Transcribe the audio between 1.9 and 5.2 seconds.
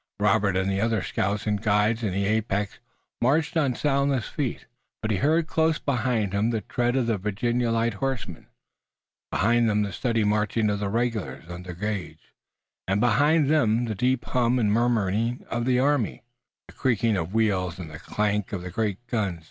in the apex marched on soundless feet, but he